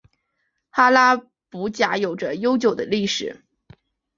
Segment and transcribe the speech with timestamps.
[0.71, 1.15] 哈拉
[1.51, 3.43] 卜贾有着悠久的历史。